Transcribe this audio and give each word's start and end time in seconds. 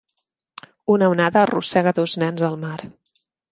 Una 0.93 1.09
onada 1.17 1.43
arrossega 1.45 1.95
dos 2.01 2.19
nens 2.25 2.45
al 2.51 2.61
mar 2.67 2.77